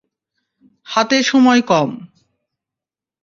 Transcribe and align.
হাতে 0.87 1.17
সময় 1.23 1.61
কম। 1.61 1.89